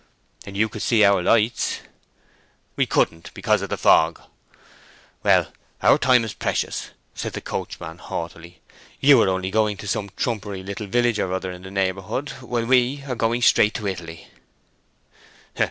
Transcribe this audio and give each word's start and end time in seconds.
"And 0.47 0.57
you 0.57 0.67
could 0.67 0.81
see 0.81 1.03
our 1.03 1.21
lights." 1.21 1.81
"We 2.75 2.87
couldn't, 2.87 3.31
because 3.35 3.61
of 3.61 3.69
the 3.69 3.77
fog." 3.77 4.19
"Well, 5.21 5.49
our 5.83 5.99
time's 5.99 6.33
precious," 6.33 6.89
said 7.13 7.33
the 7.33 7.39
coachman, 7.39 7.99
haughtily. 7.99 8.61
"You 8.99 9.21
are 9.21 9.29
only 9.29 9.51
going 9.51 9.77
to 9.77 9.87
some 9.87 10.09
trumpery 10.17 10.63
little 10.63 10.87
village 10.87 11.19
or 11.19 11.31
other 11.31 11.51
in 11.51 11.61
the 11.61 11.69
neighborhood, 11.69 12.29
while 12.41 12.65
we 12.65 13.03
are 13.07 13.13
going 13.13 13.43
straight 13.43 13.75
to 13.75 13.87
Italy." 13.87 14.25